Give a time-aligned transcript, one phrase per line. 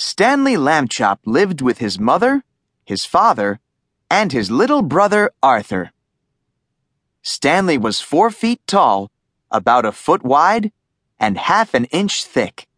[0.00, 2.44] Stanley Lambchop lived with his mother,
[2.84, 3.58] his father,
[4.08, 5.90] and his little brother Arthur.
[7.20, 9.10] Stanley was four feet tall,
[9.50, 10.70] about a foot wide,
[11.18, 12.68] and half an inch thick.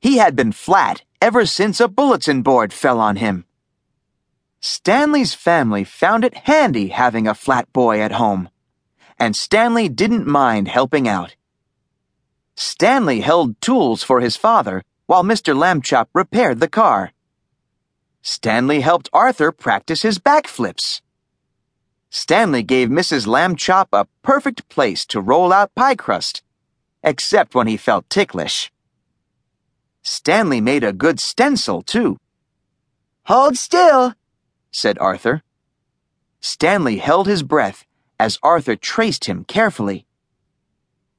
[0.00, 3.44] He had been flat ever since a bulletin board fell on him.
[4.60, 8.48] Stanley's family found it handy having a flat boy at home,
[9.16, 11.36] and Stanley didn't mind helping out.
[12.56, 15.56] Stanley held tools for his father while Mr.
[15.56, 17.10] Lambchop repaired the car.
[18.22, 21.00] Stanley helped Arthur practice his backflips.
[22.10, 23.26] Stanley gave Mrs.
[23.26, 26.44] Lambchop a perfect place to roll out pie crust,
[27.02, 28.70] except when he felt ticklish.
[30.00, 32.16] Stanley made a good stencil, too.
[33.24, 34.14] Hold still,
[34.70, 35.42] said Arthur.
[36.38, 37.84] Stanley held his breath
[38.20, 40.06] as Arthur traced him carefully.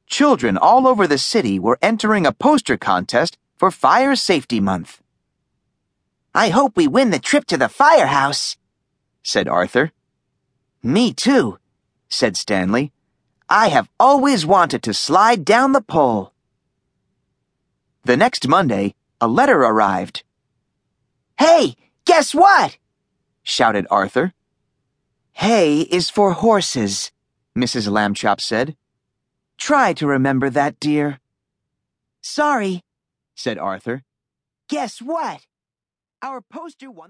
[0.07, 5.03] Children all over the city were entering a poster contest for Fire Safety Month.
[6.33, 8.57] I hope we win the trip to the firehouse,
[9.21, 9.91] said Arthur.
[10.81, 11.59] Me too,
[12.09, 12.91] said Stanley.
[13.47, 16.33] I have always wanted to slide down the pole.
[18.03, 20.23] The next Monday, a letter arrived.
[21.37, 22.79] Hey, guess what?
[23.43, 24.33] shouted Arthur.
[25.33, 27.11] Hay is for horses,
[27.55, 27.87] Mrs.
[27.87, 28.75] Lambchop said.
[29.59, 31.19] Try to remember that, dear.
[32.23, 32.81] Sorry,
[33.41, 34.03] said Arthur.
[34.69, 35.41] Guess what?
[36.21, 37.09] Our poster won